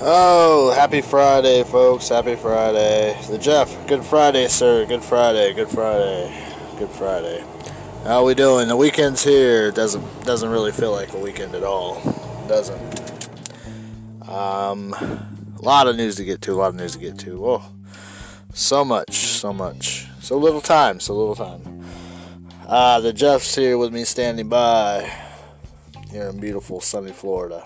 [0.00, 2.08] Oh, happy Friday, folks.
[2.08, 3.20] Happy Friday.
[3.28, 4.86] The Jeff, good Friday, sir.
[4.86, 5.52] Good Friday.
[5.54, 6.46] Good Friday.
[6.78, 7.44] Good Friday.
[8.04, 8.68] How we doing?
[8.68, 9.72] The weekend's here.
[9.72, 12.00] Doesn't doesn't really feel like a weekend at all.
[12.46, 13.20] Doesn't.
[14.28, 16.52] Um, a lot of news to get to.
[16.52, 17.44] A lot of news to get to.
[17.44, 17.72] Oh,
[18.54, 21.77] so much, so much, so little time, so little time.
[22.68, 25.10] Uh, the Jeff's here with me, standing by
[26.10, 27.64] here in beautiful sunny Florida.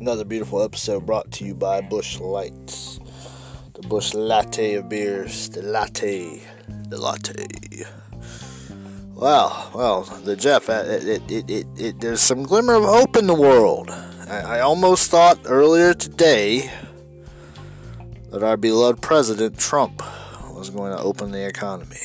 [0.00, 2.98] Another beautiful episode brought to you by Busch Lights.
[3.74, 5.50] The Busch Latte of beers.
[5.50, 6.40] The latte.
[6.88, 7.46] The latte.
[9.12, 13.26] Well, well, the Jeff, uh, it, it, it, it, there's some glimmer of hope in
[13.26, 13.90] the world.
[13.90, 16.72] I, I almost thought earlier today
[18.30, 20.02] that our beloved President Trump
[20.54, 22.00] was going to open the economy.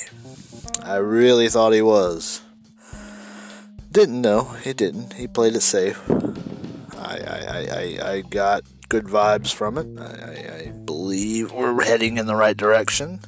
[0.83, 2.41] I really thought he was.
[3.91, 4.43] Didn't know.
[4.63, 5.13] He didn't.
[5.13, 5.99] He played it safe.
[6.97, 9.87] I, I, I, I got good vibes from it.
[9.99, 13.19] I, I believe we're heading in the right direction.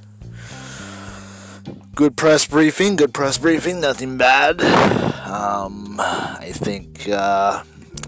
[1.95, 4.61] Good press briefing, good press briefing, nothing bad.
[4.61, 7.63] Um, I think uh,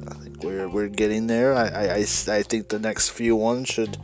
[0.08, 1.54] I think we're we're getting there.
[1.54, 2.06] I, I, I,
[2.38, 3.98] I think the next few ones should.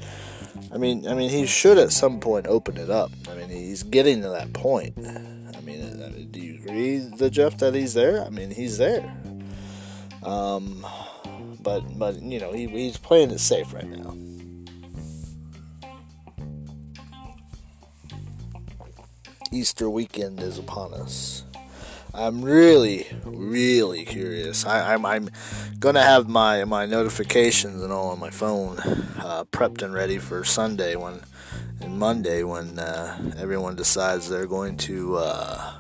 [0.72, 3.12] I mean, I mean, he should at some point open it up.
[3.30, 4.94] I mean, he's getting to that point.
[4.98, 8.24] I mean, do you agree, the Jeff, that he's there?
[8.24, 9.12] I mean, he's there.
[10.24, 10.86] Um,
[11.62, 14.16] but but you know he, he's playing it safe right now.
[19.52, 21.44] Easter weekend is upon us.
[22.14, 24.66] I'm really, really curious.
[24.66, 29.46] I, am I'm, I'm gonna have my my notifications and all on my phone uh,
[29.52, 31.22] prepped and ready for Sunday when
[31.82, 35.74] and Monday when uh, everyone decides they're going to uh,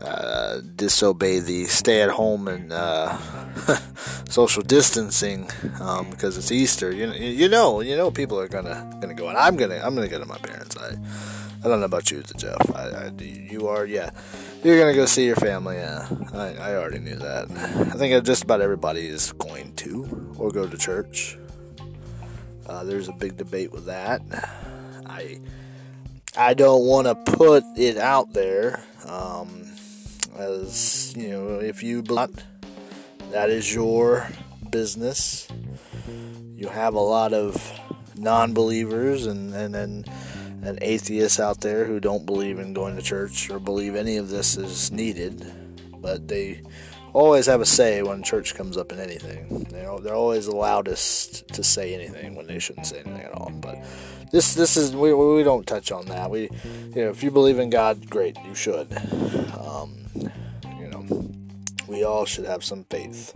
[0.00, 3.18] uh, disobey the stay at home and uh,
[4.28, 6.92] social distancing um, because it's Easter.
[6.92, 10.08] You you know, you know, people are gonna gonna go, and I'm gonna I'm gonna
[10.08, 10.76] go to my parents.
[10.76, 10.96] I
[11.64, 12.74] I don't know about you, Jeff.
[12.74, 14.10] I, I you are yeah.
[14.62, 15.76] You're gonna go see your family.
[15.76, 17.50] Yeah, I, I already knew that.
[17.50, 21.36] I think just about everybody is going to or go to church.
[22.66, 24.22] Uh, there's a big debate with that.
[25.06, 25.40] I
[26.36, 28.84] I don't want to put it out there.
[29.04, 29.72] Um,
[30.36, 32.36] as you know, if you believe
[33.32, 34.28] that is your
[34.72, 35.46] business.
[36.54, 37.56] You have a lot of
[38.16, 40.08] non-believers and and and,
[40.62, 44.28] and atheists out there who don't believe in going to church or believe any of
[44.28, 45.52] this is needed,
[46.00, 46.62] but they
[47.12, 49.66] always have a say when church comes up in anything.
[49.70, 53.32] You know, they're always the loudest to say anything when they shouldn't say anything at
[53.32, 53.50] all.
[53.54, 53.76] But
[54.30, 56.30] this this is we, we don't touch on that.
[56.30, 56.48] We
[56.94, 58.96] you know if you believe in God, great, you should.
[59.58, 60.02] Um,
[61.92, 63.34] we all should have some faith,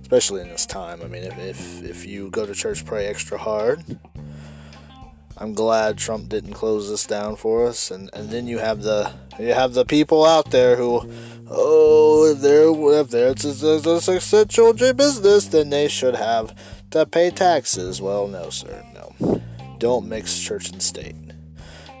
[0.00, 1.00] especially in this time.
[1.02, 3.84] I mean, if, if, if you go to church, pray extra hard.
[5.38, 9.12] I'm glad Trump didn't close this down for us, and, and then you have the
[9.38, 11.00] you have the people out there who,
[11.48, 12.68] oh, if they're
[13.00, 16.54] if they're a, a essential business, then they should have
[16.90, 18.00] to pay taxes.
[18.00, 19.40] Well, no, sir, no.
[19.78, 21.16] Don't mix church and state.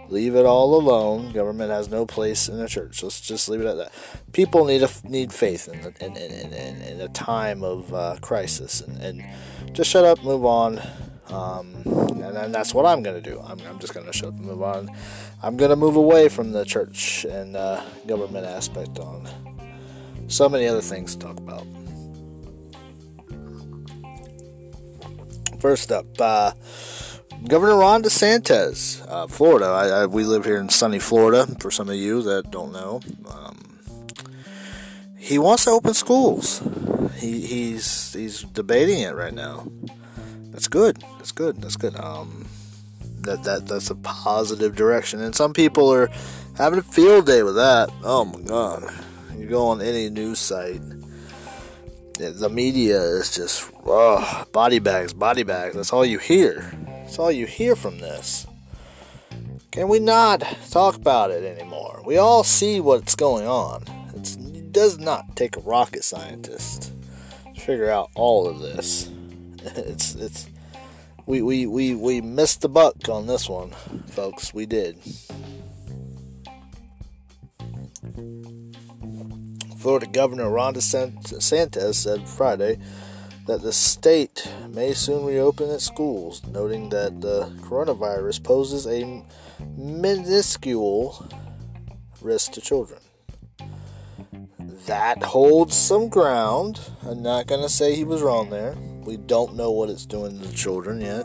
[0.08, 1.32] Leave it all alone.
[1.32, 3.02] Government has no place in the church.
[3.02, 3.92] Let's just leave it at that.
[4.32, 8.82] People need a, need faith in, in, in, in, in, a time of uh, crisis,
[8.82, 10.82] and, and just shut up, move on.
[11.32, 11.66] Um,
[12.22, 13.40] and, that's what I'm going to do.
[13.40, 14.90] I'm, I'm just going to shut move on.
[15.42, 19.28] I'm going to move away from the church and uh, government aspect on
[20.28, 21.66] so many other things to talk about.
[25.60, 26.52] First up, uh,
[27.48, 29.66] Governor Ron DeSantis, uh, Florida.
[29.66, 31.46] I, I, we live here in sunny Florida.
[31.60, 33.00] For some of you that don't know,
[33.30, 33.78] um,
[35.16, 36.62] he wants to open schools.
[37.16, 39.66] He, he's he's debating it right now.
[40.52, 41.02] That's good.
[41.18, 41.60] That's good.
[41.60, 41.96] That's good.
[41.96, 42.46] Um,
[43.22, 45.20] that that that's a positive direction.
[45.20, 46.08] And some people are
[46.56, 47.90] having a field day with that.
[48.04, 48.92] Oh my god!
[49.36, 50.80] You go on any news site,
[52.14, 55.74] the media is just oh, body bags, body bags.
[55.74, 56.72] That's all you hear.
[56.86, 58.46] That's all you hear from this.
[59.70, 60.40] Can we not
[60.70, 62.02] talk about it anymore?
[62.04, 63.84] We all see what's going on.
[64.14, 66.92] It's, it does not take a rocket scientist
[67.54, 69.10] to figure out all of this.
[69.64, 70.48] It's it's
[71.26, 73.70] we we we we missed the buck on this one,
[74.08, 74.52] folks.
[74.52, 74.98] We did.
[79.78, 82.78] Florida Governor Ron DeSantis said Friday
[83.46, 89.24] that the state may soon reopen its schools, noting that the coronavirus poses a
[89.76, 91.28] minuscule
[92.20, 93.00] risk to children.
[94.86, 96.80] That holds some ground.
[97.04, 98.76] I'm not going to say he was wrong there.
[99.04, 101.24] We don't know what it's doing to the children yet.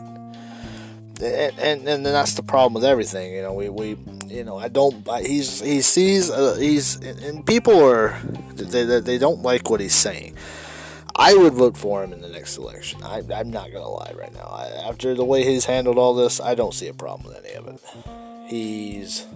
[1.20, 3.52] And, and, and that's the problem with everything, you know.
[3.52, 3.96] We, we
[4.28, 5.06] you know, I don't.
[5.26, 8.18] He's he sees uh, he's and people are
[8.54, 10.36] they, they don't like what he's saying.
[11.16, 13.02] I would vote for him in the next election.
[13.02, 14.44] I, am not gonna lie right now.
[14.44, 17.54] I, after the way he's handled all this, I don't see a problem with any
[17.54, 17.80] of it.
[18.46, 19.26] He's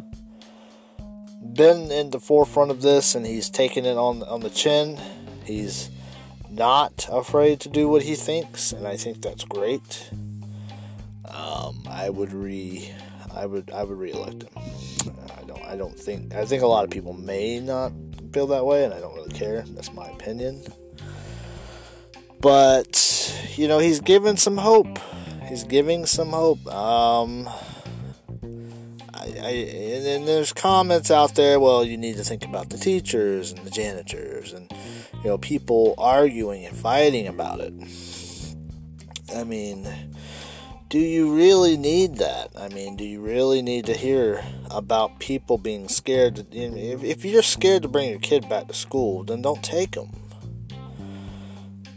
[1.54, 5.00] been in the forefront of this, and he's taken it on on the chin.
[5.44, 5.90] He's
[6.52, 10.10] not afraid to do what he thinks, and I think that's great.
[11.24, 12.90] Um, I would re,
[13.34, 15.14] I would I would reelect him.
[15.38, 17.92] I don't I don't think I think a lot of people may not
[18.32, 19.62] feel that way, and I don't really care.
[19.68, 20.62] That's my opinion.
[22.42, 24.98] But, you know, he's giving some hope.
[25.48, 26.66] He's giving some hope.
[26.66, 27.48] Um,
[29.22, 33.52] I, and then there's comments out there, well, you need to think about the teachers
[33.52, 34.70] and the janitors and,
[35.22, 37.72] you know, people arguing and fighting about it.
[39.34, 39.88] I mean,
[40.88, 42.50] do you really need that?
[42.54, 46.36] I mean, do you really need to hear about people being scared?
[46.36, 49.92] To, if, if you're scared to bring your kid back to school, then don't take
[49.92, 50.10] them.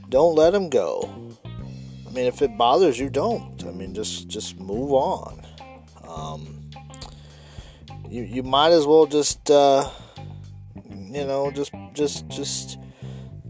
[0.07, 1.35] Don't let him go.
[1.45, 3.61] I mean, if it bothers you, don't.
[3.65, 5.45] I mean, just just move on.
[6.07, 6.64] Um,
[8.15, 9.89] you you might as well just uh,
[10.89, 12.79] you know just just just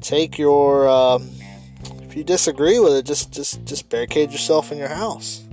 [0.01, 1.19] take your uh,
[2.01, 5.43] if you disagree with it, just just just barricade yourself in your house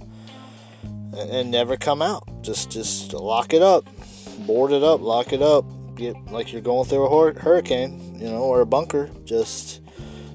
[0.82, 2.26] and, and never come out.
[2.42, 3.84] Just just lock it up,
[4.46, 5.66] board it up, lock it up.
[5.94, 9.10] Get like you're going through a hurricane, you know, or a bunker.
[9.24, 9.82] Just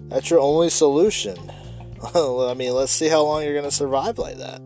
[0.10, 1.38] that's your only solution.
[2.14, 4.62] I mean, let's see how long you're going to survive like that.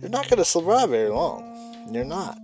[0.00, 1.50] You're not going to survive very long.
[1.92, 2.38] You're not.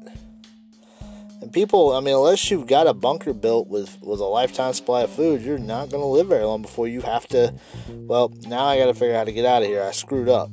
[1.41, 5.03] And people, I mean, unless you've got a bunker built with, with a lifetime supply
[5.03, 7.55] of food, you're not going to live very long before you have to.
[7.89, 9.83] Well, now I got to figure out how to get out of here.
[9.83, 10.51] I screwed up.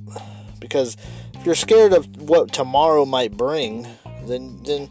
[0.59, 0.95] Because
[1.33, 3.85] if you're scared of what tomorrow might bring,
[4.23, 4.89] then, then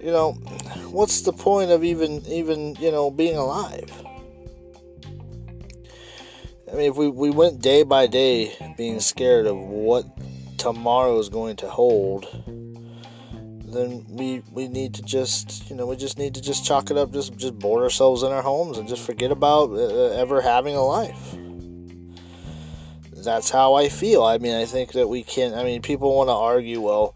[0.00, 0.32] you know,
[0.90, 3.90] what's the point of even, even you know, being alive?
[6.70, 10.06] I mean, if we, we went day by day being scared of what
[10.56, 12.26] tomorrow is going to hold,
[13.72, 16.96] then we we need to just you know we just need to just chalk it
[16.96, 20.40] up, just just board ourselves in our homes and just forget about uh, uh, ever
[20.40, 21.36] having a life.
[23.12, 24.24] That's how I feel.
[24.24, 25.54] I mean, I think that we can.
[25.54, 27.14] I mean, people want to argue, well,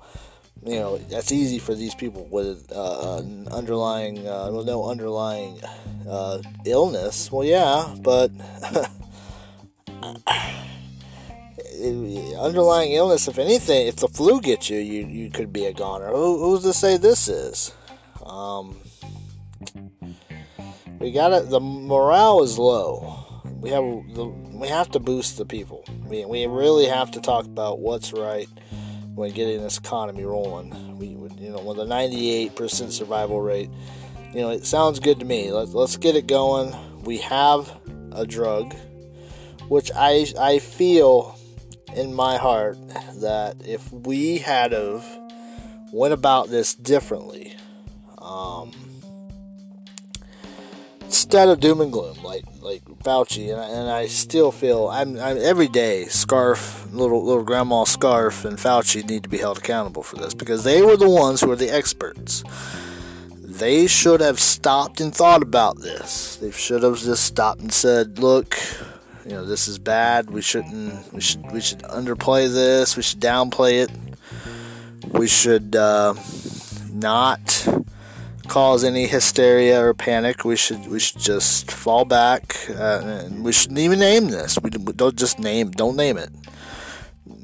[0.64, 5.60] you know, that's easy for these people with uh, underlying, uh, well, no underlying
[6.08, 7.32] uh, illness.
[7.32, 8.30] Well, yeah, but.
[12.38, 16.08] underlying illness, if anything, if the flu gets you, you, you could be a goner.
[16.08, 17.74] Who, who's to say this is?
[18.24, 18.76] Um,
[20.98, 21.50] we got it.
[21.50, 23.42] The morale is low.
[23.60, 23.84] We have
[24.14, 25.84] the, we have to boost the people.
[26.04, 28.48] We, we really have to talk about what's right
[29.14, 30.98] when getting this economy rolling.
[30.98, 33.70] We you know with a 98% survival rate,
[34.32, 35.52] you know it sounds good to me.
[35.52, 36.74] Let's let's get it going.
[37.02, 37.70] We have
[38.12, 38.74] a drug
[39.68, 41.38] which I I feel
[41.96, 42.76] in my heart
[43.20, 45.04] that if we had of
[45.92, 47.54] went about this differently,
[48.18, 48.70] um,
[51.02, 55.18] instead of doom and gloom like like Fauci, and I, and I still feel I'm,
[55.18, 60.02] I'm every day Scarf, little little grandma Scarf, and Fauci need to be held accountable
[60.02, 62.44] for this because they were the ones who are the experts.
[63.38, 66.36] They should have stopped and thought about this.
[66.36, 68.58] They should have just stopped and said, "Look,
[69.26, 70.30] you know this is bad.
[70.30, 71.12] We shouldn't.
[71.12, 71.50] We should.
[71.50, 72.96] We should underplay this.
[72.96, 73.90] We should downplay it.
[75.12, 76.14] We should uh,
[76.92, 77.68] not
[78.46, 80.44] cause any hysteria or panic.
[80.44, 80.86] We should.
[80.86, 82.56] We should just fall back.
[82.70, 84.58] Uh, and we shouldn't even name this.
[84.62, 85.72] We don't just name.
[85.72, 86.30] Don't name it.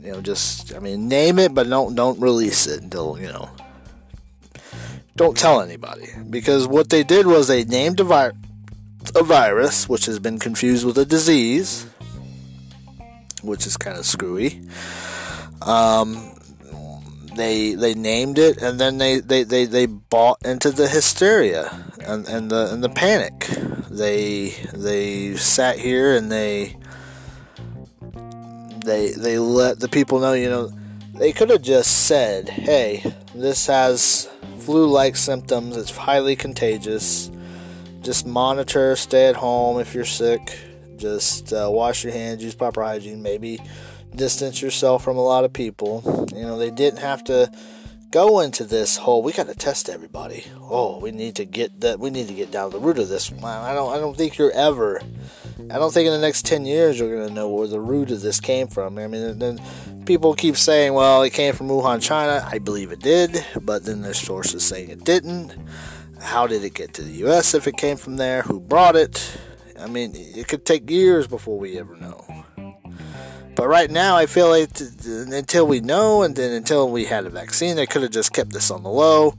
[0.03, 3.51] You know, just I mean, name it, but don't don't release it until you know.
[5.17, 8.37] Don't tell anybody because what they did was they named a virus
[9.15, 11.87] a virus, which has been confused with a disease,
[13.43, 14.63] which is kind of screwy.
[15.63, 16.33] Um,
[17.37, 22.27] they they named it, and then they, they, they, they bought into the hysteria and,
[22.29, 23.47] and the and the panic.
[23.91, 26.77] They they sat here and they
[28.85, 30.33] they they let the people know.
[30.33, 30.71] You know,
[31.15, 34.29] they could have just said, "Hey, this has
[34.61, 35.77] flu-like symptoms.
[35.77, 37.31] It's highly contagious."
[38.03, 40.59] Just monitor, stay at home if you're sick.
[40.97, 43.61] Just uh, wash your hands, use proper hygiene, maybe
[44.15, 46.27] distance yourself from a lot of people.
[46.35, 47.51] You know, they didn't have to
[48.13, 50.45] go into this whole we got to test everybody.
[50.61, 51.99] Oh, we need to get that.
[51.99, 53.33] We need to get down to the root of this.
[53.33, 53.93] I don't.
[53.93, 55.01] I don't think you're ever.
[55.71, 58.21] I don't think in the next ten years you're gonna know where the root of
[58.21, 58.99] this came from.
[58.99, 59.61] I mean, then
[60.05, 62.47] people keep saying, well, it came from Wuhan, China.
[62.49, 65.55] I believe it did, but then there's sources saying it didn't.
[66.23, 67.55] How did it get to the U.S.
[67.55, 68.43] if it came from there?
[68.43, 69.37] Who brought it?
[69.79, 72.45] I mean, it could take years before we ever know.
[73.55, 77.27] But right now, I feel like t- until we know, and then until we had
[77.27, 79.35] a vaccine, they could have just kept this on the low.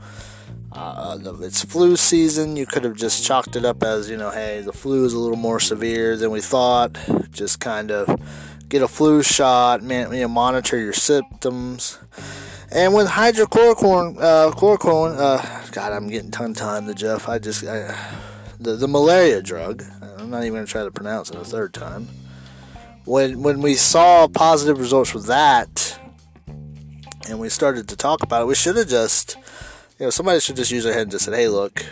[0.72, 2.56] Uh, it's flu season.
[2.56, 5.20] You could have just chalked it up as, you know, hey, the flu is a
[5.20, 6.98] little more severe than we thought.
[7.32, 8.20] Just kind of
[8.70, 12.00] get a flu shot, man, you know, monitor your symptoms.
[12.74, 17.30] And with hydrochloroquine, uh, chloroquine, uh, God, I'm getting tongue-tied, the Jeff.
[17.30, 17.96] I just, I,
[18.60, 19.84] the, the malaria drug.
[20.18, 22.08] I'm not even going to try to pronounce it a third time
[23.06, 26.00] when when we saw positive results with that
[27.30, 29.38] and we started to talk about it, we should have just
[30.00, 31.86] you know, somebody should just use their head and just said, Hey look,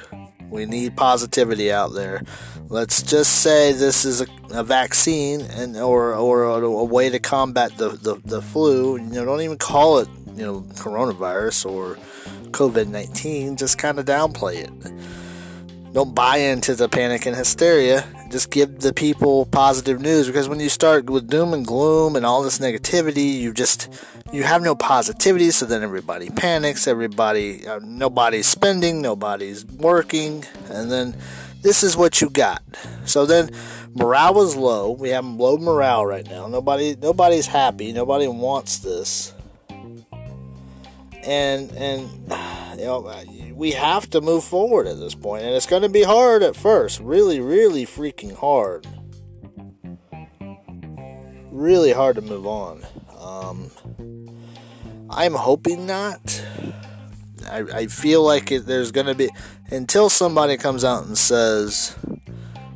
[0.49, 2.23] we need positivity out there.
[2.69, 7.19] Let's just say this is a, a vaccine and or or a, a way to
[7.19, 8.97] combat the, the, the flu.
[8.97, 11.95] You know, don't even call it, you know, coronavirus or
[12.51, 14.71] COVID nineteen, just kinda downplay it.
[15.93, 18.05] Don't buy into the panic and hysteria.
[18.29, 22.25] Just give the people positive news because when you start with doom and gloom and
[22.25, 23.89] all this negativity you just
[24.31, 30.89] you have no positivity so then everybody panics everybody uh, nobody's spending nobody's working and
[30.89, 31.13] then
[31.61, 32.63] this is what you got.
[33.05, 33.51] So then
[33.93, 34.91] morale was low.
[34.91, 36.47] We have low morale right now.
[36.47, 37.91] Nobody nobody's happy.
[37.91, 39.33] Nobody wants this
[41.23, 42.09] and and
[42.79, 43.23] you know
[43.53, 46.55] we have to move forward at this point, and it's going to be hard at
[46.55, 46.99] first.
[46.99, 48.87] Really, really freaking hard.
[51.51, 52.81] Really hard to move on.
[53.19, 53.69] Um,
[55.09, 56.43] I'm hoping not.
[57.49, 59.29] I, I feel like it, there's going to be
[59.69, 61.95] until somebody comes out and says,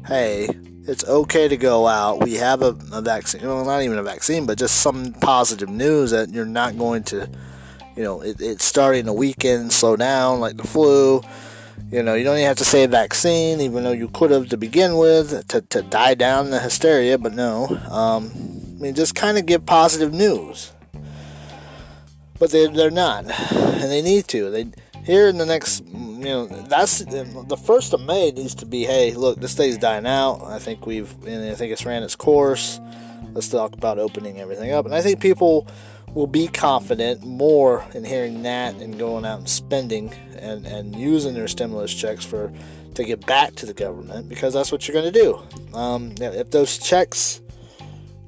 [0.05, 0.49] "Hey,
[0.87, 2.23] it's okay to go out.
[2.23, 3.41] We have a, a vaccine.
[3.41, 7.29] Well, not even a vaccine, but just some positive news that you're not going to."
[7.95, 11.21] You know, it, it's starting to weaken, slow down like the flu.
[11.91, 14.57] You know, you don't even have to say vaccine, even though you could have to
[14.57, 17.67] begin with to, to die down the hysteria, but no.
[17.89, 18.31] Um,
[18.77, 20.73] I mean, just kind of give positive news.
[22.37, 24.49] But they, they're not, and they need to.
[24.49, 24.67] They
[25.05, 28.83] here in the next, you know, that's the first of May needs to be.
[28.83, 30.41] Hey, look, this day's dying out.
[30.43, 32.79] I think we've, and I think it's ran its course.
[33.33, 35.67] Let's talk about opening everything up, and I think people
[36.15, 41.33] will be confident more in hearing that and going out and spending and, and using
[41.33, 42.51] their stimulus checks for
[42.95, 45.77] to get back to the government because that's what you're going to do.
[45.77, 47.41] Um, if those checks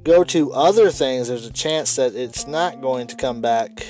[0.03, 3.87] go to other things, there's a chance that it's not going to come back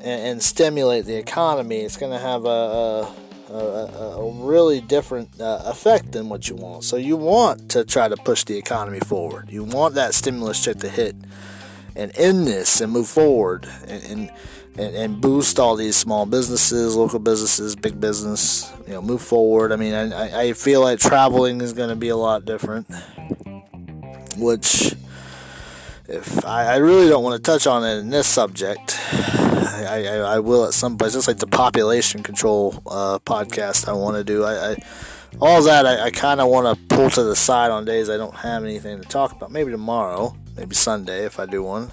[0.00, 1.78] and, and stimulate the economy.
[1.78, 3.08] It's going to have a,
[3.48, 6.82] a, a, a really different uh, effect than what you want.
[6.82, 9.50] So you want to try to push the economy forward.
[9.50, 11.14] You want that stimulus check to hit
[11.96, 14.30] and end this and move forward and,
[14.76, 19.72] and, and boost all these small businesses, local businesses, big business, you know, move forward.
[19.72, 22.86] I mean, I, I feel like traveling is going to be a lot different,
[24.36, 24.94] which
[26.08, 30.16] if I, I really don't want to touch on it in this subject, I, I,
[30.18, 31.12] I will at some point.
[31.12, 34.44] Just like the population control uh, podcast I want to do.
[34.44, 34.76] I, I
[35.40, 38.16] all that I, I kind of want to pull to the side on days I
[38.16, 39.50] don't have anything to talk about.
[39.50, 41.92] Maybe tomorrow maybe Sunday if I do one.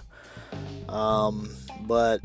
[0.88, 1.50] Um,
[1.82, 2.22] but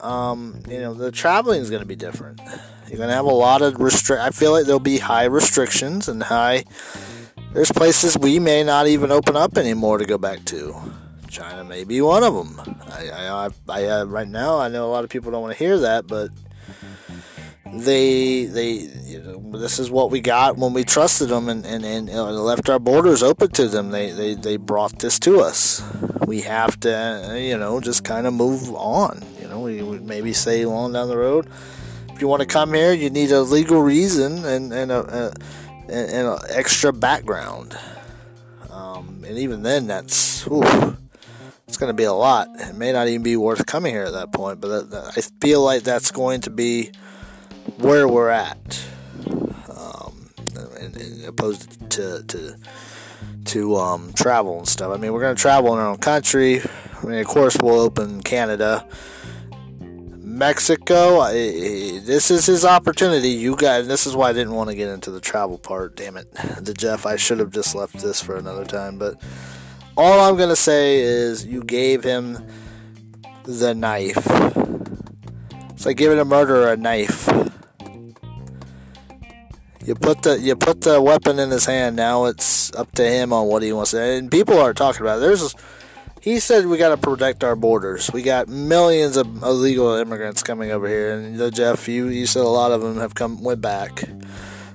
[0.00, 2.40] um, you know, the traveling is going to be different.
[2.88, 4.22] You're going to have a lot of restrict.
[4.22, 6.64] I feel like there'll be high restrictions and high.
[7.52, 10.74] There's places we may not even open up anymore to go back to.
[11.28, 12.60] China may be one of them.
[12.90, 15.56] I, I, I, I uh, right now I know a lot of people don't want
[15.56, 16.30] to hear that, but
[17.72, 18.70] they they
[19.04, 22.30] you know, this is what we got when we trusted them and, and, and uh,
[22.30, 23.90] left our borders open to them.
[23.90, 25.82] They, they they brought this to us.
[26.26, 30.32] We have to uh, you know just kind of move on you know we, maybe
[30.32, 31.48] say along down the road.
[32.10, 35.32] If you want to come here you need a legal reason and and a, a
[35.88, 37.76] and, and a extra background.
[38.70, 40.46] Um, and even then that's
[41.68, 42.48] it's going to be a lot.
[42.58, 45.20] It may not even be worth coming here at that point but that, that, I
[45.40, 46.92] feel like that's going to be
[47.78, 48.84] where we're at,
[49.76, 50.30] um,
[50.78, 52.56] and, and opposed to to
[53.46, 54.92] to um, travel and stuff.
[54.92, 56.60] I mean, we're to travel in our own country.
[56.60, 58.86] I mean, of course, we'll open Canada.
[60.36, 63.30] Mexico, I, this is his opportunity.
[63.30, 65.96] You guys, this is why I didn't want to get into the travel part.
[65.96, 66.30] Damn it,
[66.60, 67.06] the Jeff.
[67.06, 68.98] I should have just left this for another time.
[68.98, 69.22] But
[69.96, 72.46] all I'm gonna say is, you gave him
[73.44, 74.26] the knife
[75.76, 77.28] It's like giving a murderer a knife.
[79.84, 81.96] You put the you put the weapon in his hand.
[81.96, 83.90] Now it's up to him on what he wants.
[83.90, 85.18] To, and people are talking about.
[85.18, 85.20] It.
[85.20, 85.54] There's,
[86.22, 88.10] he said we got to protect our borders.
[88.10, 92.48] We got millions of illegal immigrants coming over here, and Jeff, you you said a
[92.48, 94.02] lot of them have come went back,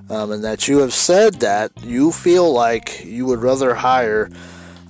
[0.08, 4.30] um, and that you have said that you feel like you would rather hire.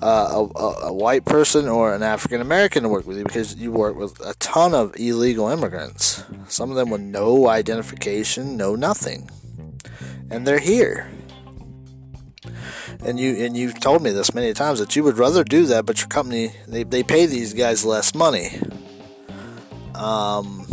[0.02, 3.72] Uh, a, a, white person or an African American to work with you because you
[3.72, 6.24] work with a ton of illegal immigrants.
[6.48, 9.30] Some of them with no identification, no nothing
[10.32, 11.12] and they're here.
[13.04, 15.86] And you and you've told me this many times that you would rather do that,
[15.86, 18.60] but your company they, they pay these guys less money.
[19.96, 20.66] Um,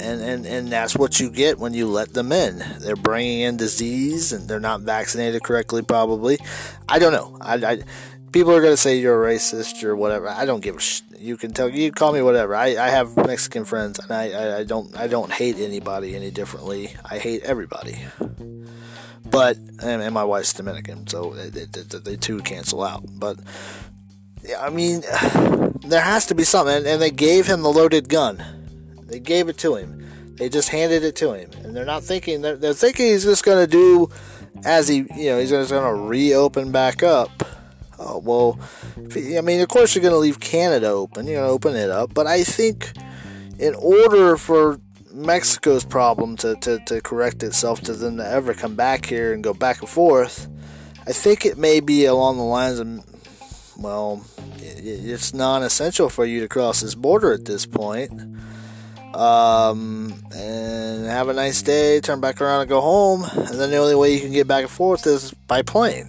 [0.00, 2.62] and, and and that's what you get when you let them in.
[2.78, 5.82] They're bringing in disease, and they're not vaccinated correctly.
[5.82, 6.38] Probably,
[6.88, 7.36] I don't know.
[7.40, 7.78] I, I
[8.32, 10.28] people are gonna say you're a racist or whatever.
[10.28, 12.54] I don't give a sh- you can tell you call me whatever.
[12.54, 16.30] I, I have Mexican friends and I, I, I don't I don't hate anybody any
[16.30, 16.94] differently.
[17.04, 18.04] I hate everybody.
[19.24, 23.04] But and, and my wife's Dominican, so they, they, they, they two cancel out.
[23.08, 23.38] But
[24.58, 25.00] I mean,
[25.84, 26.76] there has to be something.
[26.76, 28.65] And, and they gave him the loaded gun.
[29.06, 30.34] They gave it to him.
[30.36, 32.42] They just handed it to him, and they're not thinking.
[32.42, 34.10] They're, they're thinking he's just going to do
[34.64, 37.42] as he, you know, he's just going to reopen back up
[37.98, 38.58] Oh, well,
[38.98, 41.26] I mean, of course, you're going to leave Canada open.
[41.26, 42.12] You're going to open it up.
[42.12, 42.92] But I think
[43.58, 44.78] in order for
[45.12, 49.42] Mexico's problem to, to, to correct itself to them to ever come back here and
[49.42, 50.48] go back and forth,
[51.06, 54.24] I think it may be along the lines of, well,
[54.58, 58.12] it's non essential for you to cross this border at this point.
[59.16, 63.24] Um, and have a nice day, turn back around and go home.
[63.24, 66.06] And then the only way you can get back and forth is by plane.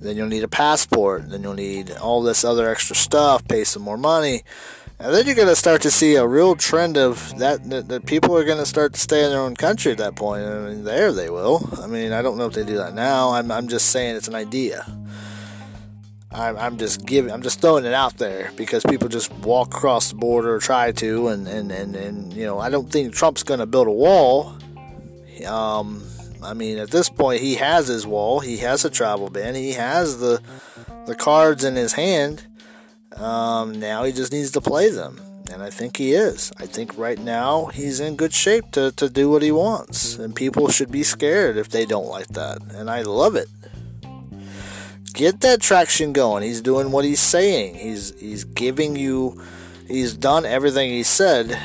[0.00, 1.28] Then you'll need a passport.
[1.28, 4.44] Then you'll need all this other extra stuff, pay some more money.
[5.00, 8.06] And then you're going to start to see a real trend of that, that, that
[8.06, 10.46] people are going to start to stay in their own country at that point.
[10.46, 11.68] I mean, there they will.
[11.82, 13.30] I mean, I don't know if they do that now.
[13.30, 14.86] I'm, I'm just saying it's an idea.
[16.30, 20.10] I'm, I'm just giving, I'm just throwing it out there because people just walk across
[20.10, 23.42] the border or try to, and, and, and, and you know, I don't think Trump's
[23.42, 24.56] going to build a wall.
[25.46, 26.02] Um,
[26.42, 29.72] I mean, at this point, he has his wall, he has a travel ban, he
[29.72, 30.40] has the
[31.06, 32.46] the cards in his hand.
[33.16, 35.20] Um, now he just needs to play them,
[35.52, 36.52] and I think he is.
[36.58, 40.34] I think right now he's in good shape to, to do what he wants, and
[40.34, 43.48] people should be scared if they don't like that, and I love it.
[45.16, 46.44] Get that traction going.
[46.44, 47.74] He's doing what he's saying.
[47.74, 49.42] He's he's giving you.
[49.88, 51.58] He's done everything he said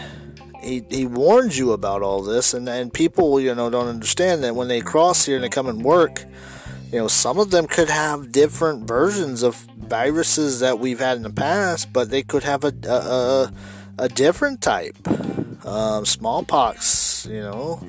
[0.61, 4.55] he, he warns you about all this, and, and people, you know, don't understand that
[4.55, 6.23] when they cross here and they come and work,
[6.91, 11.23] you know, some of them could have different versions of viruses that we've had in
[11.23, 13.51] the past, but they could have a, a,
[13.97, 14.95] a different type.
[15.65, 17.81] Um, smallpox, you know,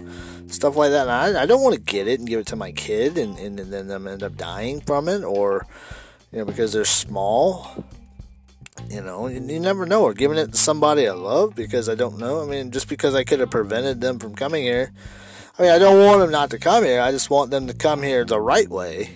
[0.52, 1.08] stuff like that.
[1.08, 3.38] And I, I don't want to get it and give it to my kid and,
[3.38, 5.66] and, and then them end up dying from it or,
[6.30, 7.84] you know, because they're small.
[8.88, 10.02] You know, you, you never know.
[10.02, 12.42] Or giving it to somebody I love because I don't know.
[12.42, 14.92] I mean, just because I could have prevented them from coming here.
[15.58, 17.00] I mean, I don't want them not to come here.
[17.00, 19.10] I just want them to come here the right way.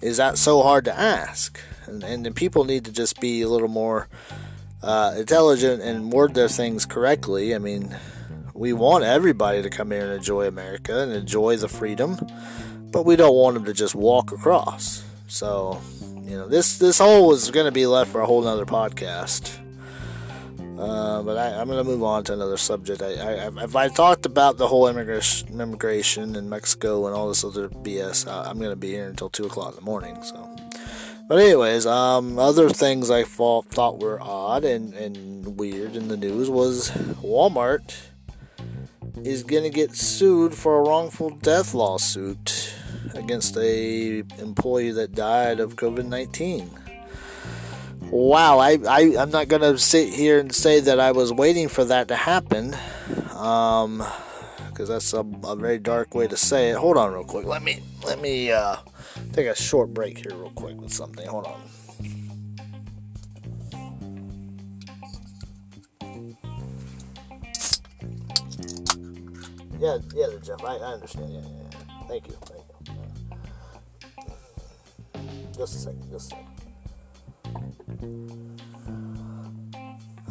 [0.00, 1.58] Is that so hard to ask?
[1.86, 4.08] And, and the people need to just be a little more
[4.82, 7.54] uh, intelligent and word their things correctly.
[7.54, 7.96] I mean,
[8.54, 12.16] we want everybody to come here and enjoy America and enjoy the freedom,
[12.92, 15.04] but we don't want them to just walk across.
[15.26, 15.80] So
[16.22, 19.58] you know, this this whole is going to be left for a whole nother podcast.
[20.78, 23.00] Uh, but I, am going to move on to another subject.
[23.00, 27.44] I, I, if I talked about the whole immigration, immigration in Mexico and all this
[27.44, 30.20] other BS, I, am going to be here until two o'clock in the morning.
[30.24, 30.56] So,
[31.28, 36.50] but anyways, um, other things I thought were odd and, and weird in the news
[36.50, 36.90] was
[37.22, 37.94] Walmart
[39.22, 42.74] is going to get sued for a wrongful death lawsuit
[43.14, 46.68] against a employee that died of COVID-19.
[48.10, 51.84] Wow, I, I I'm not gonna sit here and say that I was waiting for
[51.86, 52.76] that to happen,
[53.34, 54.04] um,
[54.68, 56.76] because that's a, a very dark way to say it.
[56.76, 57.46] Hold on, real quick.
[57.46, 58.76] Let me let me uh,
[59.32, 61.26] take a short break here, real quick, with something.
[61.26, 61.60] Hold on.
[69.84, 70.64] Yeah, yeah, Jeff.
[70.64, 71.30] I, I understand.
[71.30, 72.08] Yeah, yeah, yeah.
[72.08, 72.34] Thank you.
[72.46, 72.96] Thank you.
[75.54, 76.48] Just a second, just a second.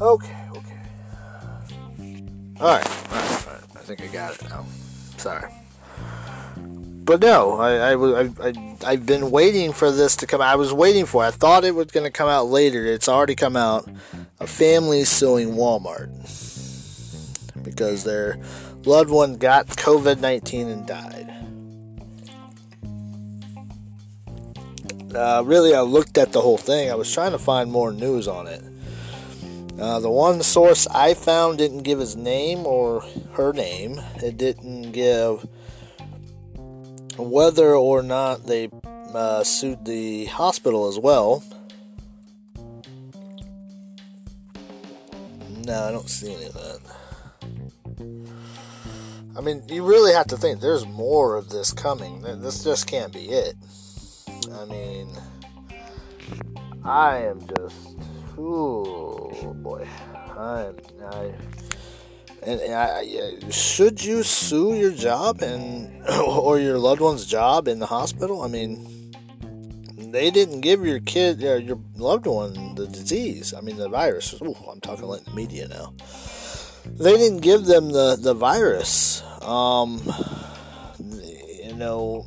[0.01, 0.79] Okay, okay.
[2.59, 3.63] Alright, alright, alright.
[3.75, 4.65] I think I got it now.
[5.17, 5.51] Sorry.
[7.05, 10.49] but no, I, I, I, I've been waiting for this to come out.
[10.49, 11.27] I was waiting for it.
[11.27, 12.85] I thought it was going to come out later.
[12.85, 13.87] It's already come out.
[14.39, 16.09] A family suing Walmart
[17.63, 18.37] because their
[18.85, 21.29] loved one got COVID 19 and died.
[25.15, 26.89] Uh, really, I looked at the whole thing.
[26.89, 28.63] I was trying to find more news on it.
[29.79, 33.99] Uh, the one source I found didn't give his name or her name.
[34.17, 35.47] It didn't give
[37.17, 38.69] whether or not they
[39.13, 41.43] uh, sued the hospital as well.
[45.65, 46.92] No, I don't see any of that.
[49.35, 52.21] I mean, you really have to think there's more of this coming.
[52.21, 53.55] This just can't be it.
[54.53, 55.09] I mean,
[56.83, 57.97] I am just,
[58.37, 60.71] oh boy, I,
[61.03, 61.33] I,
[62.43, 67.87] and I, should you sue your job and or your loved one's job in the
[67.87, 68.43] hospital?
[68.43, 69.13] I mean,
[69.97, 73.51] they didn't give your kid, uh, your loved one, the disease.
[73.51, 74.39] I mean, the virus.
[74.43, 75.93] Ooh, I'm talking like the media now
[76.85, 79.23] they didn't give them the the virus.
[79.41, 80.01] Um,
[80.99, 82.25] you know,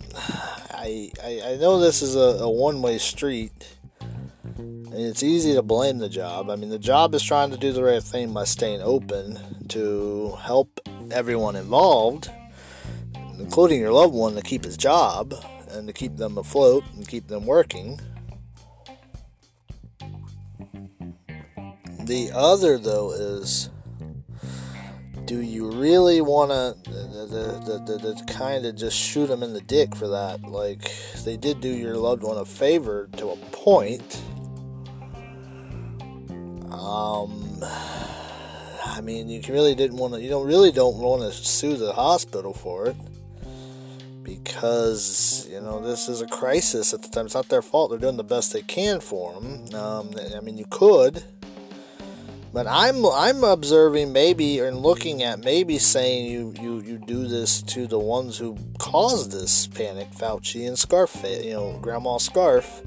[0.71, 3.77] I, I, I know this is a, a one way street.
[4.59, 6.49] And it's easy to blame the job.
[6.49, 9.39] I mean, the job is trying to do the right thing by staying open
[9.69, 12.31] to help everyone involved,
[13.39, 15.35] including your loved one, to keep his job
[15.71, 18.01] and to keep them afloat and keep them working.
[22.05, 23.69] The other, though, is
[25.27, 27.27] do you really want to the,
[27.67, 30.43] the, the, the, kind of just shoot them in the dick for that?
[30.43, 30.93] Like,
[31.25, 34.23] they did do your loved one a favor to a point.
[36.71, 37.59] Um,
[38.85, 41.93] I mean, you really didn't want to, you don't really don't want to sue the
[41.93, 42.97] hospital for it
[44.23, 47.27] because, you know, this is a crisis at the time.
[47.27, 47.91] It's not their fault.
[47.91, 49.75] They're doing the best they can for them.
[49.75, 51.25] Um, I mean, you could
[52.57, 57.61] but I'm I'm observing maybe and looking at maybe saying you, you, you do this
[57.65, 62.81] to the ones who caused this panic, Fauci and Scarf, you know, Grandma Scarf,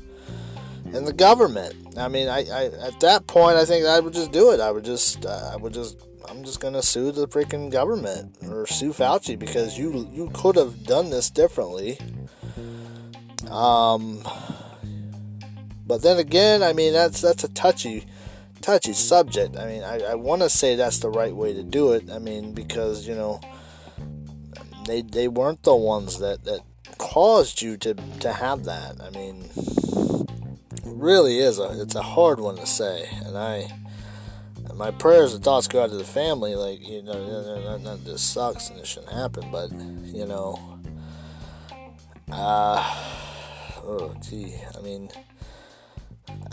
[0.86, 1.75] and the government.
[1.99, 4.60] I mean, I, I at that point I think I would just do it.
[4.60, 8.65] I would just uh, I would just I'm just gonna sue the freaking government or
[8.65, 11.99] sue Fauci because you you could have done this differently.
[13.51, 14.23] Um,
[15.86, 18.08] but then again, I mean that's that's a touchy
[18.62, 19.58] touchy subject.
[19.58, 22.10] I mean, I, I want to say that's the right way to do it.
[22.12, 23.39] I mean, because, you know,
[24.86, 26.62] they, they weren't the ones that, that
[26.98, 29.02] caused you to, to have that.
[29.02, 29.50] I mean,
[30.84, 33.08] really is a, it's a hard one to say.
[33.26, 33.72] And I,
[34.74, 36.56] my prayers and thoughts go out to the family.
[36.56, 40.80] Like, you know, this sucks and this shouldn't happen, but, you know,
[42.32, 42.84] uh,
[43.84, 45.10] oh, gee, I mean,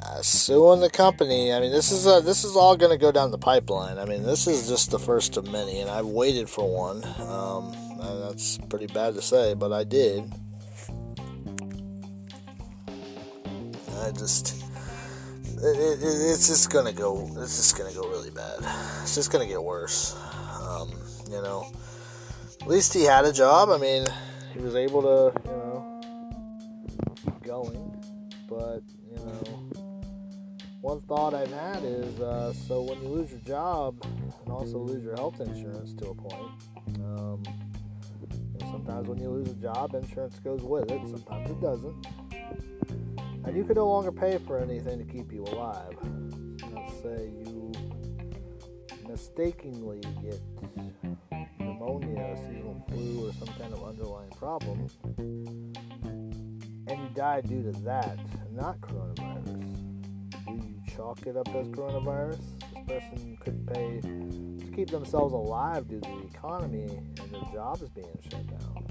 [0.02, 1.52] uh, suing the company.
[1.52, 3.98] I mean, this is a, this is all going to go down the pipeline.
[3.98, 7.04] I mean, this is just the first of many, and I've waited for one.
[7.28, 7.74] Um,
[8.20, 10.32] that's pretty bad to say, but I did.
[14.00, 14.62] I just.
[15.58, 17.30] It, it, it's just gonna go.
[17.38, 18.58] It's just gonna go really bad.
[19.02, 20.14] It's just gonna get worse.
[20.60, 20.92] Um,
[21.30, 21.72] you know.
[22.66, 23.70] At least he had a job.
[23.70, 24.04] I mean,
[24.52, 26.00] he was able to, you know,
[27.14, 27.96] keep going.
[28.48, 29.55] But you know,
[30.86, 35.02] one thought I've had is uh, so when you lose your job and also lose
[35.02, 36.52] your health insurance to a point,
[37.00, 37.42] um,
[38.60, 42.06] sometimes when you lose a job, insurance goes with it, sometimes it doesn't.
[43.44, 45.96] And you can no longer pay for anything to keep you alive.
[46.72, 47.72] Let's say you
[49.08, 50.40] mistakenly get
[51.58, 54.86] pneumonia, seasonal flu, or some kind of underlying problem,
[56.86, 58.20] and you die due to that,
[58.52, 59.35] not coronavirus
[60.96, 62.40] chalk it up as coronavirus.
[62.72, 66.84] This person could pay to keep themselves alive due to the economy
[67.20, 68.86] and their jobs being shut down.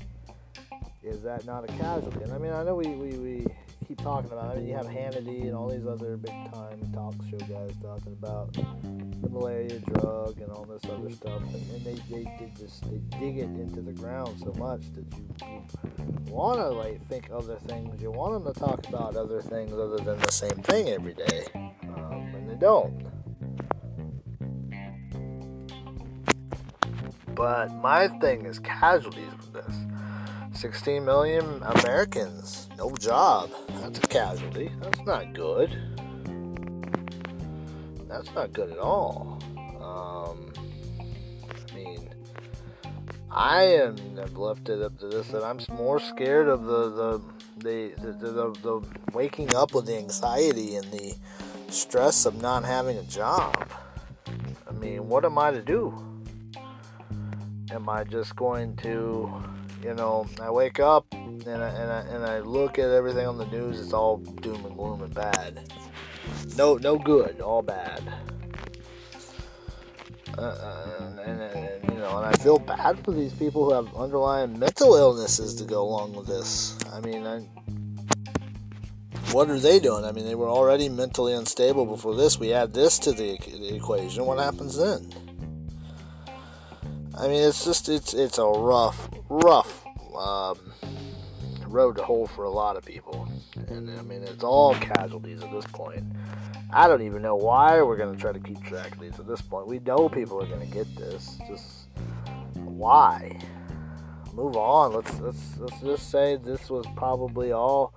[1.01, 2.23] Is that not a casualty?
[2.23, 3.47] And I mean, I know we, we, we
[3.87, 4.51] keep talking about.
[4.51, 8.13] I mean, you have Hannity and all these other big time talk show guys talking
[8.13, 12.83] about the malaria drug and all this other stuff, and, and they, they, they just
[12.89, 15.27] they dig it into the ground so much that you,
[16.25, 18.01] you want to like think other things.
[18.01, 21.45] You want them to talk about other things other than the same thing every day,
[21.53, 23.05] um, and they don't.
[27.35, 29.75] But my thing is casualties with this.
[30.55, 33.49] 16 million Americans, no job.
[33.81, 34.71] That's a casualty.
[34.81, 35.77] That's not good.
[38.07, 39.39] That's not good at all.
[39.81, 40.53] Um,
[41.69, 42.09] I mean,
[43.29, 43.95] I am
[44.35, 47.21] left it up to this that I'm more scared of the the
[47.57, 51.15] the the, the, the, the waking up with the anxiety and the
[51.69, 53.69] stress of not having a job.
[54.67, 55.93] I mean, what am I to do?
[57.71, 59.31] Am I just going to,
[59.83, 63.37] you know, I wake up and I, and I, and I look at everything on
[63.37, 65.71] the news, it's all doom and gloom and bad.
[66.57, 68.01] No, no good, all bad.
[70.37, 73.93] Uh, uh and, and, you know, and I feel bad for these people who have
[73.95, 76.77] underlying mental illnesses to go along with this.
[76.93, 77.39] I mean, I,
[79.31, 80.05] what are they doing?
[80.05, 82.39] I mean, they were already mentally unstable before this.
[82.39, 84.25] We add this to the, the equation.
[84.25, 85.24] What happens then?
[87.17, 89.85] I mean, it's just it's it's a rough, rough
[90.17, 90.73] um,
[91.67, 93.27] road to hoe for a lot of people,
[93.67, 96.03] and I mean, it's all casualties at this point.
[96.73, 99.41] I don't even know why we're to try to keep track of these at this
[99.41, 99.67] point.
[99.67, 101.37] We know people are to get this.
[101.47, 101.87] Just
[102.55, 103.39] why?
[104.33, 104.93] Move on.
[104.93, 107.93] Let's let's let's just say this was probably all.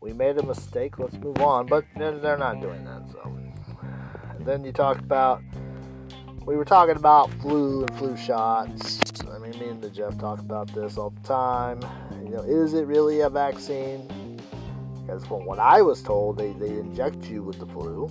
[0.00, 0.98] We made a mistake.
[0.98, 1.66] Let's move on.
[1.66, 3.08] But they're not doing that.
[3.12, 3.38] So
[4.40, 5.42] then you talk about.
[6.44, 8.98] We were talking about flu and flu shots.
[9.32, 11.80] I mean, me and the Jeff talk about this all the time.
[12.24, 14.08] You know, is it really a vaccine?
[15.00, 18.08] Because from what I was told, they, they inject you with the flu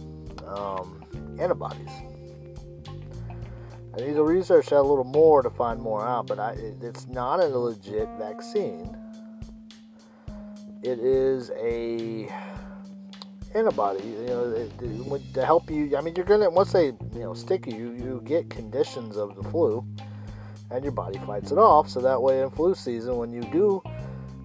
[0.47, 1.03] um,
[1.39, 1.91] antibodies.
[3.97, 6.75] I need to research that a little more to find more out, but I, it,
[6.81, 8.95] it's not a legit vaccine.
[10.83, 12.33] It is a
[13.55, 15.97] antibody, you know, it, it, to help you.
[15.97, 19.43] I mean, you're gonna once they you know stick you, you get conditions of the
[19.49, 19.85] flu,
[20.69, 21.89] and your body fights it off.
[21.89, 23.81] So that way, in flu season, when you do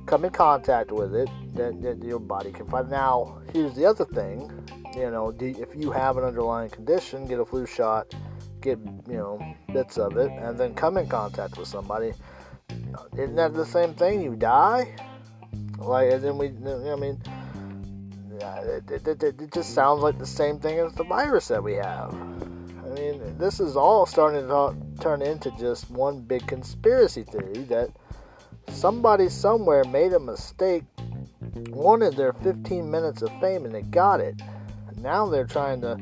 [0.07, 2.89] come in contact with it, that, that your body can fight.
[2.89, 4.51] Now, here's the other thing.
[4.95, 8.15] You know, if you have an underlying condition, get a flu shot,
[8.61, 12.13] get you know bits of it, and then come in contact with somebody.
[13.19, 14.23] Isn't that the same thing?
[14.23, 14.97] You die.
[15.79, 16.47] Like, and then we.
[16.91, 17.21] I mean,
[18.41, 21.75] it, it, it, it just sounds like the same thing as the virus that we
[21.75, 22.15] have.
[22.85, 27.65] I mean, this is all starting to talk, turn into just one big conspiracy theory
[27.65, 27.91] that
[28.69, 30.85] somebody somewhere made a mistake,
[31.71, 34.41] wanted their 15 minutes of fame, and they got it.
[34.99, 35.99] Now they're trying to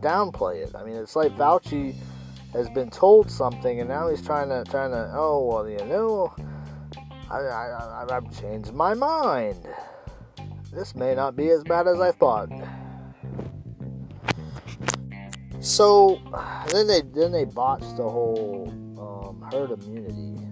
[0.00, 0.74] downplay it.
[0.74, 1.94] I mean, it's like Fauci
[2.52, 5.10] has been told something, and now he's trying to trying to.
[5.14, 6.34] Oh well, you know,
[7.30, 9.66] I, I, I I've changed my mind.
[10.76, 12.50] This may not be as bad as I thought.
[15.60, 16.20] So
[16.70, 20.46] then they then they botched the whole um, herd immunity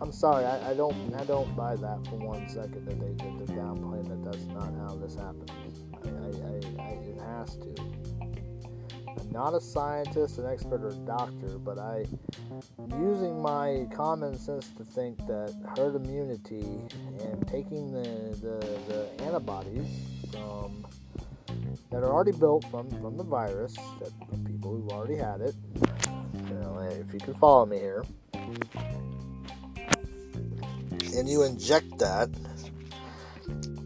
[0.00, 3.46] I'm sorry, I, I, don't I don't buy that for one second that they that
[3.46, 5.50] they're downplaying that that's not how this happens.
[6.04, 7.74] I, I, I, it has to.
[9.30, 12.06] Not a scientist, an expert, or a doctor, but I
[13.00, 16.64] using my common sense to think that herd immunity
[17.20, 18.08] and taking the,
[18.40, 19.86] the, the antibodies
[20.32, 20.86] from
[21.90, 24.12] that are already built from, from the virus, that
[24.44, 25.54] people who've already had it.
[26.34, 28.04] You know, if you can follow me here
[31.16, 32.28] and you inject that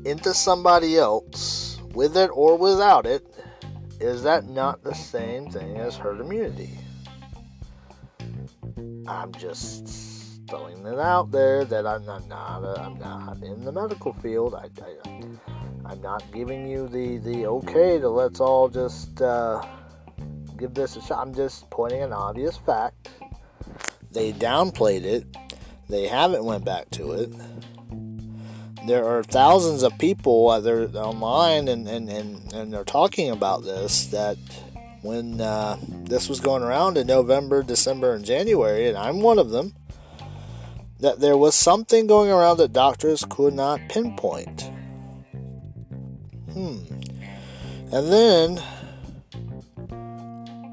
[0.04, 3.24] into somebody else, with it or without it,
[4.02, 6.70] is that not the same thing as herd immunity?
[9.06, 13.72] I'm just throwing it out there that I'm not, not uh, I'm not in the
[13.72, 14.54] medical field.
[14.54, 19.64] I, I, am not giving you the, the okay to let's all just uh,
[20.56, 21.26] give this a shot.
[21.26, 23.08] I'm just pointing an obvious fact.
[24.10, 25.26] They downplayed it
[25.92, 27.30] they haven't went back to it.
[28.86, 34.06] There are thousands of people either online and, and, and, and they're talking about this
[34.06, 34.36] that
[35.02, 39.50] when uh, this was going around in November, December, and January, and I'm one of
[39.50, 39.74] them,
[41.00, 44.70] that there was something going around that doctors could not pinpoint.
[46.52, 46.78] Hmm.
[47.90, 48.62] And then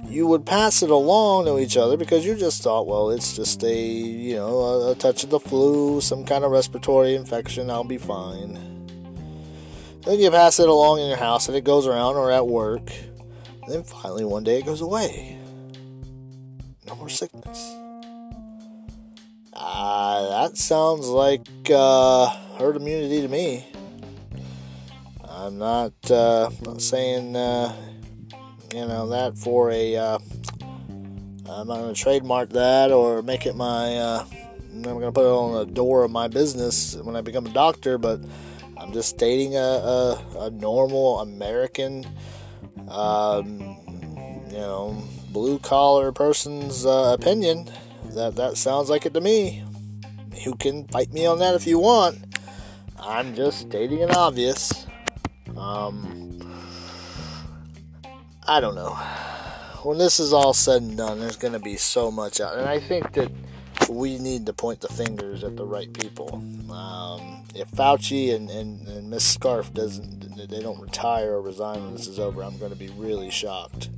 [0.09, 3.63] you would pass it along to each other because you just thought, well, it's just
[3.63, 7.83] a, you know, a, a touch of the flu, some kind of respiratory infection, I'll
[7.83, 8.53] be fine.
[10.05, 12.91] Then you pass it along in your house and it goes around or at work.
[13.67, 15.37] Then finally one day it goes away.
[16.87, 17.75] No more sickness.
[19.53, 23.67] Ah, uh, that sounds like uh, herd immunity to me.
[25.29, 27.75] I'm not, uh, not saying uh,
[28.73, 29.95] you know that for a.
[29.95, 30.19] Uh,
[31.49, 33.97] I'm not going to trademark that or make it my.
[33.97, 34.25] Uh,
[34.71, 37.97] I'm to put it on the door of my business when I become a doctor,
[37.97, 38.21] but
[38.77, 42.05] I'm just stating a, a, a normal American,
[42.88, 43.60] um,
[44.47, 47.69] you know, blue collar person's uh, opinion.
[48.12, 49.63] That that sounds like it to me.
[50.36, 52.19] You can fight me on that if you want.
[52.99, 54.86] I'm just stating an obvious.
[55.58, 56.28] Um,
[58.49, 58.95] I don't know.
[59.83, 62.67] When this is all said and done, there's going to be so much out, and
[62.67, 63.31] I think that
[63.88, 66.33] we need to point the fingers at the right people.
[66.73, 71.93] Um, if Fauci and, and, and Miss Scarf doesn't, they don't retire or resign when
[71.93, 73.89] this is over, I'm going to be really shocked.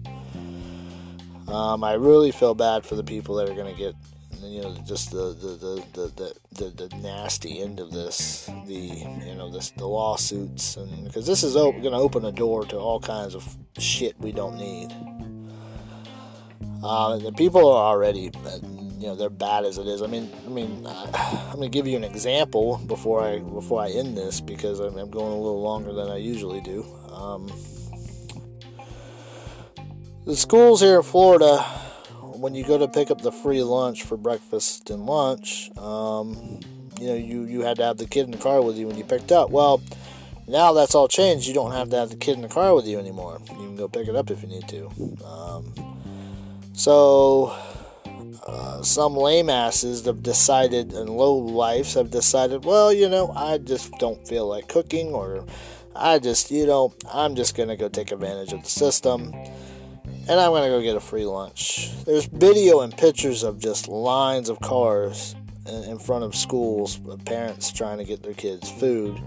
[1.48, 3.96] Um, I really feel bad for the people that are going to get,
[4.44, 9.36] you know, just the the, the, the, the, the nasty end of this, the you
[9.36, 12.78] know, this the lawsuits, and because this is op- going to open a door to
[12.78, 14.90] all kinds of shit we don't need.
[16.84, 18.32] Uh, the people are already,
[18.98, 20.02] you know, they're bad as it is.
[20.02, 23.90] I mean, I mean, I'm going to give you an example before I before I
[23.90, 26.84] end this because I'm, I'm going a little longer than I usually do.
[27.14, 27.52] Um,
[30.26, 31.64] the schools here in Florida,
[32.42, 36.60] when you go to pick up the free lunch for breakfast and lunch, um,
[37.00, 38.98] you know, you, you had to have the kid in the car with you when
[38.98, 39.52] you picked up.
[39.52, 39.82] Well,
[40.48, 41.48] now that's all changed.
[41.48, 43.40] You don't have to have the kid in the car with you anymore.
[43.48, 44.88] You can go pick it up if you need to.
[45.24, 45.74] Um,
[46.74, 47.56] so,
[48.48, 53.60] uh, some lame asses have decided, and low lifes have decided, well, you know, I
[53.60, 55.46] just don't feel like cooking, or
[55.96, 59.32] I just, you know, I'm just going to go take advantage of the system
[60.32, 61.92] and I'm gonna go get a free lunch.
[62.06, 65.36] There's video and pictures of just lines of cars
[65.68, 69.22] in front of schools, parents trying to get their kids food,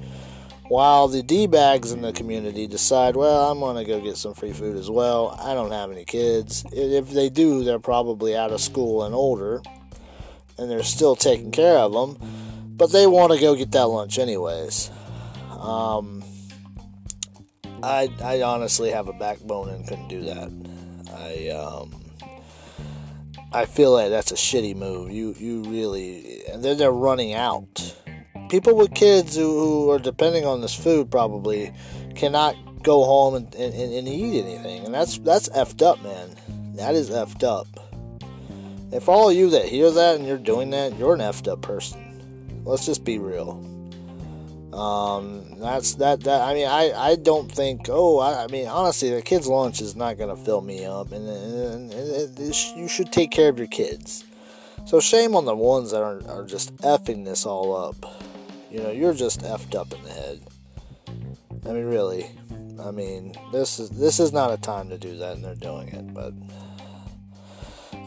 [0.69, 4.55] while the D bags in the community decide, well, I'm gonna go get some free
[4.55, 5.39] food as well.
[5.43, 6.65] I don't have any kids.
[6.73, 9.61] If they do, they're probably out of school and older,
[10.57, 12.17] and they're still taking care of them,
[12.79, 14.91] but they want to go get that lunch anyways.
[15.51, 16.25] Um,
[17.83, 20.74] I, I honestly have a backbone and couldn't do that.
[21.17, 21.95] I um,
[23.53, 25.11] I feel like that's a shitty move.
[25.11, 27.95] You you really and then they're running out.
[28.51, 31.73] People with kids who, who are depending on this food probably
[32.15, 36.37] cannot go home and, and, and eat anything, and that's that's effed up, man.
[36.77, 37.67] That is effed up.
[39.03, 42.63] For all you that hear that and you're doing that, you're an effed up person.
[42.65, 43.74] Let's just be real.
[44.75, 46.21] Um, that's that.
[46.23, 47.87] That I mean, I, I don't think.
[47.89, 51.13] Oh, I, I mean, honestly, the kids' lunch is not going to fill me up,
[51.13, 54.25] and, and, and, and you should take care of your kids.
[54.85, 57.97] So shame on the ones that are, are just effing this all up.
[58.71, 60.41] You know, you're just effed up in the head.
[61.67, 62.31] I mean, really.
[62.85, 65.89] I mean, this is this is not a time to do that, and they're doing
[65.89, 66.13] it.
[66.13, 66.35] But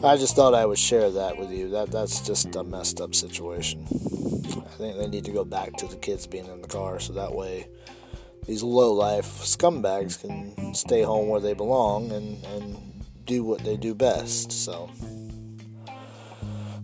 [0.04, 1.70] I just thought I would share that with you.
[1.70, 3.86] That that's just a messed up situation.
[4.68, 7.12] I think they need to go back to the kids being in the car so
[7.14, 7.68] that way
[8.46, 13.76] these low life scumbags can stay home where they belong and, and do what they
[13.76, 14.52] do best.
[14.52, 14.90] So,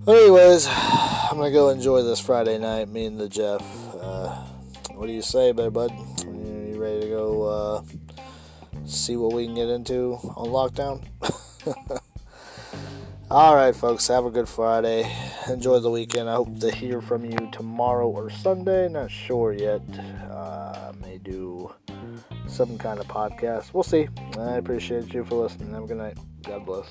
[0.07, 2.89] anyways, I'm gonna go enjoy this Friday night.
[2.89, 3.63] Me and the Jeff.
[3.95, 4.29] Uh,
[4.93, 5.91] what do you say, bud?
[6.25, 7.83] You, you ready to go uh,
[8.85, 11.03] see what we can get into on lockdown?
[13.35, 15.13] All right, folks, have a good Friday.
[15.49, 16.31] Enjoy the weekend.
[16.31, 18.89] I hope to hear from you tomorrow or Sunday.
[18.89, 19.81] Not sure yet.
[20.31, 21.75] Uh, may do
[22.47, 23.75] some kind of podcast.
[23.75, 24.07] We'll see.
[24.39, 25.73] I appreciate you for listening.
[25.73, 26.17] Have a good night.
[26.45, 26.89] God bless.